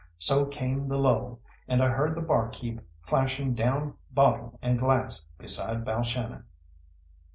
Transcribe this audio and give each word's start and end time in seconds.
So 0.17 0.47
came 0.47 0.87
the 0.87 0.97
lull, 0.97 1.41
and 1.67 1.83
I 1.83 1.89
heard 1.89 2.15
the 2.15 2.23
bar 2.23 2.49
keep 2.49 2.81
clashing 3.05 3.53
down 3.53 3.93
bottle 4.09 4.57
and 4.59 4.79
glass 4.79 5.27
beside 5.37 5.85
Balshannon. 5.85 6.45